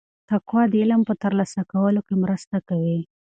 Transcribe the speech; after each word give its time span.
تقوا 0.29 0.63
د 0.71 0.73
علم 0.81 1.01
په 1.09 1.13
ترلاسه 1.23 1.61
کولو 1.71 2.01
کې 2.07 2.15
مرسته 2.23 2.57
کوي. 2.69 2.99